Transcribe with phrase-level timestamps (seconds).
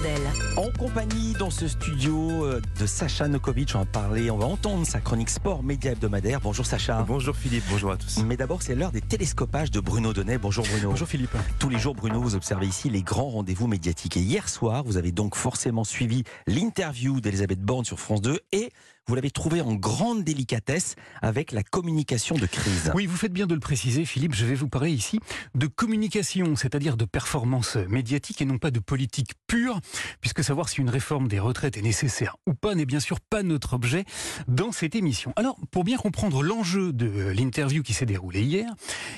[0.00, 0.20] Blondel.
[0.56, 4.86] En compagnie dans ce studio euh, de Sacha Nokovic, on va parler, on va entendre
[4.86, 6.40] sa chronique sport média hebdomadaire.
[6.40, 7.02] Bonjour Sacha.
[7.06, 8.22] Bonjour Philippe, bonjour à tous.
[8.24, 10.38] Mais d'abord, c'est l'heure des télescopages de Bruno Donnet.
[10.38, 10.90] Bonjour Bruno.
[10.90, 11.36] Bonjour Philippe.
[11.58, 14.16] Tous les jours, Bruno, vous observez ici les grands rendez-vous médiatiques.
[14.16, 18.70] Et hier soir, vous avez donc forcément suivi l'interview d'Elisabeth Borne sur France 2 et
[19.10, 22.92] vous l'avez trouvé en grande délicatesse avec la communication de crise.
[22.94, 24.36] Oui, vous faites bien de le préciser, Philippe.
[24.36, 25.18] Je vais vous parler ici
[25.56, 29.80] de communication, c'est-à-dire de performance médiatique et non pas de politique pure,
[30.20, 33.42] puisque savoir si une réforme des retraites est nécessaire ou pas n'est bien sûr pas
[33.42, 34.04] notre objet
[34.46, 35.32] dans cette émission.
[35.34, 38.70] Alors, pour bien comprendre l'enjeu de l'interview qui s'est déroulée hier,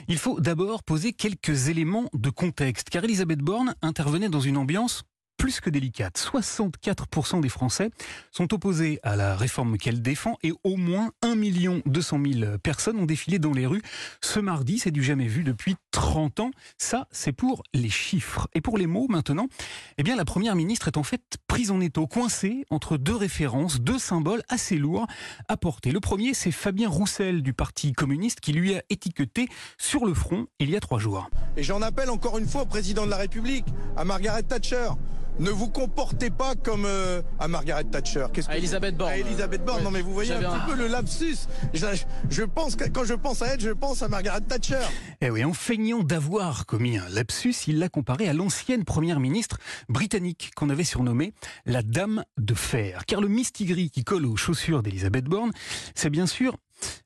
[0.08, 5.04] il faut d'abord poser quelques éléments de contexte, car Elisabeth Borne intervenait dans une ambiance
[5.42, 6.16] plus que délicate.
[6.20, 7.90] 64% des Français
[8.30, 11.34] sont opposés à la réforme qu'elle défend et au moins 1
[11.84, 13.82] 200 000 personnes ont défilé dans les rues
[14.20, 14.78] ce mardi.
[14.78, 16.50] C'est du jamais vu depuis 30 ans.
[16.78, 18.48] Ça, c'est pour les chiffres.
[18.54, 19.46] Et pour les mots, maintenant,
[19.98, 23.80] eh bien, la première ministre est en fait prise en étau, coincée entre deux références,
[23.80, 25.06] deux symboles assez lourds
[25.48, 25.92] à porter.
[25.92, 30.46] Le premier, c'est Fabien Roussel du Parti communiste qui lui a étiqueté sur le front
[30.58, 31.30] il y a trois jours.
[31.56, 34.88] Et j'en appelle encore une fois au président de la République, à Margaret Thatcher
[35.38, 38.26] ne vous comportez pas comme euh, à Margaret Thatcher.
[38.32, 39.10] Qu'est-ce que à Elisabeth Borne.
[39.10, 39.82] À Elisabeth Borne.
[39.82, 41.48] Non mais vous voyez un, petit peu le lapsus.
[41.72, 41.86] Je,
[42.28, 44.80] je, pense que quand je pense à elle, je pense à Margaret Thatcher.
[45.20, 49.58] Eh oui, en d'avoir commis un lapsus, il l'a comparé à l'ancienne première ministre
[49.88, 51.34] britannique qu'on avait surnommée
[51.66, 53.04] la Dame de Fer.
[53.04, 55.50] Car le mistigris qui colle aux chaussures d'Elisabeth Borne,
[55.96, 56.56] c'est bien sûr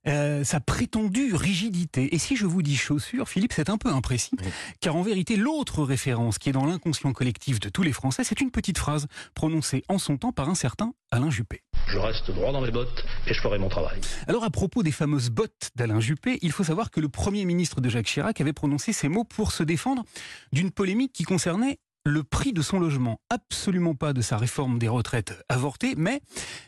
[0.07, 2.15] euh, sa prétendue rigidité.
[2.15, 4.37] Et si je vous dis chaussures, Philippe, c'est un peu imprécis,
[4.81, 8.41] car en vérité, l'autre référence qui est dans l'inconscient collectif de tous les Français, c'est
[8.41, 11.63] une petite phrase prononcée en son temps par un certain Alain Juppé.
[11.89, 14.01] Je reste droit dans mes bottes et je ferai mon travail.
[14.27, 17.81] Alors à propos des fameuses bottes d'Alain Juppé, il faut savoir que le Premier ministre
[17.81, 20.05] de Jacques Chirac avait prononcé ces mots pour se défendre
[20.53, 24.87] d'une polémique qui concernait le prix de son logement, absolument pas de sa réforme des
[24.87, 26.21] retraites avortée, mais,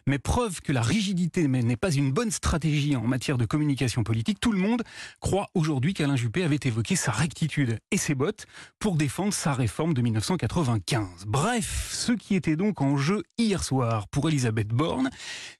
[0.08, 4.41] mais preuve que la rigidité n'est pas une bonne stratégie en matière de communication politique.
[4.41, 4.83] Tout le monde
[5.21, 8.47] croit aujourd'hui qu'Alain Juppé avait évoqué sa rectitude et ses bottes
[8.81, 11.26] pour défendre sa réforme de 1995.
[11.28, 15.09] Bref, ce qui était donc en jeu hier soir pour Elisabeth Borne,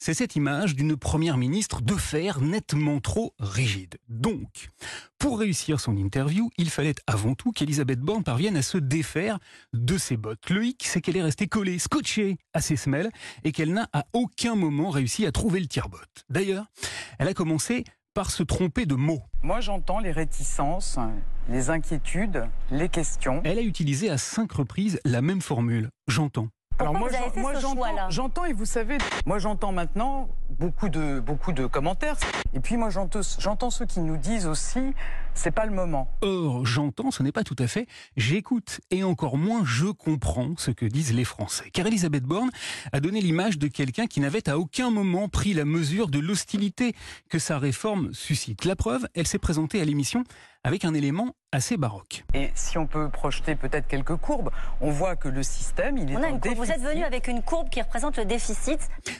[0.00, 3.99] c'est cette image d'une première ministre de fer nettement trop rigide.
[4.09, 4.71] Donc,
[5.19, 9.39] pour réussir son interview, il fallait avant tout qu'Elisabeth Borne parvienne à se défaire
[9.75, 10.51] de ses bottes.
[10.51, 13.11] Le hic, c'est qu'elle est restée collée, scotchée à ses semelles
[13.45, 16.25] et qu'elle n'a à aucun moment réussi à trouver le tire-botte.
[16.31, 16.67] D'ailleurs,
[17.19, 17.84] elle a commencé
[18.15, 19.23] par se tromper de mots.
[19.43, 20.99] Moi, j'entends les réticences,
[21.49, 23.41] les inquiétudes, les questions.
[23.45, 25.91] Elle a utilisé à cinq reprises la même formule.
[26.09, 26.49] J'entends.
[26.78, 27.55] Alors moi, moi
[28.09, 30.28] j'entends et vous savez, moi j'entends maintenant
[30.59, 32.16] beaucoup de beaucoup de commentaires
[32.55, 34.94] et puis moi j'entends ceux qui nous disent aussi
[35.34, 36.09] c'est pas le moment.
[36.22, 37.87] Or j'entends, ce n'est pas tout à fait.
[38.16, 41.71] J'écoute et encore moins je comprends ce que disent les Français.
[41.72, 42.50] Car Elisabeth Borne
[42.93, 46.95] a donné l'image de quelqu'un qui n'avait à aucun moment pris la mesure de l'hostilité
[47.28, 48.65] que sa réforme suscite.
[48.65, 50.25] La preuve, elle s'est présentée à l'émission
[50.65, 52.25] avec un élément assez baroque.
[52.35, 56.17] Et si on peut projeter peut-être quelques courbes, on voit que le système, il est
[56.17, 58.79] on a une Vous êtes venu avec une courbe qui représente le déficit.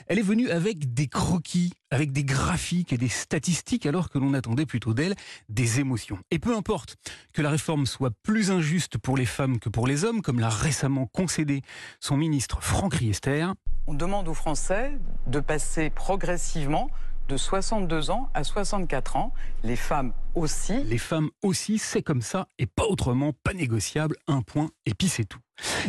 [0.09, 4.34] Elle est venue avec des croquis, avec des graphiques et des statistiques, alors que l'on
[4.34, 5.15] attendait plutôt d'elle
[5.49, 6.19] des émotions.
[6.31, 6.97] Et peu importe
[7.32, 10.50] que la réforme soit plus injuste pour les femmes que pour les hommes, comme l'a
[10.50, 11.62] récemment concédé
[12.00, 13.47] son ministre Franck Riester.
[13.87, 14.93] On demande aux Français
[15.26, 16.91] de passer progressivement
[17.28, 19.32] de 62 ans à 64 ans.
[19.62, 20.82] Les femmes aussi.
[20.84, 25.08] Les femmes aussi, c'est comme ça et pas autrement, pas négociable, un point et puis
[25.08, 25.40] c'est tout.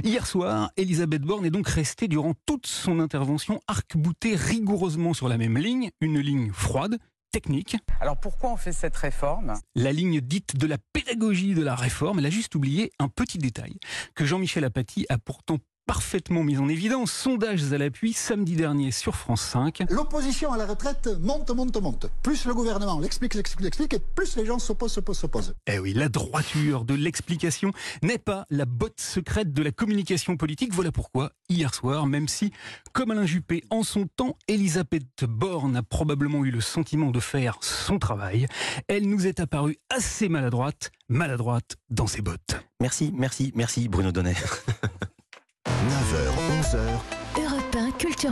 [0.03, 5.37] Hier soir, Elisabeth Borne est donc restée durant toute son intervention arc-boutée rigoureusement sur la
[5.37, 6.97] même ligne, une ligne froide,
[7.31, 7.77] technique.
[8.01, 9.53] Alors pourquoi on fait cette réforme?
[9.75, 13.37] La ligne dite de la pédagogie de la réforme, elle a juste oublié un petit
[13.37, 13.77] détail
[14.15, 15.57] que Jean-Michel Apathy a pourtant
[15.89, 17.11] parfaitement mis en évidence.
[17.11, 19.85] Sondages à l'appui samedi dernier sur France 5.
[19.89, 22.11] L'opposition à la retraite monte, monte, monte.
[22.21, 25.55] Plus le gouvernement l'explique, l'explique, l'explique, et plus les gens s'opposent, s'opposent, s'opposent.
[25.65, 27.71] Eh oui, la droiture de l'explication
[28.03, 30.75] n'est pas la botte secrète de la communication politique.
[30.75, 32.51] Voilà pourquoi, hier soir, même si,
[32.93, 37.57] comme Alain Juppé, en son temps, Elisabeth Borne a probablement eu le sentiment de faire
[37.61, 38.45] son travail,
[38.87, 42.63] elle nous est apparue assez maladroite, maladroite dans ses bottes.
[42.79, 44.35] Merci, merci, merci Bruno Donnet.
[45.89, 47.01] 9h, 11h.
[47.35, 48.27] Europe 1, Culture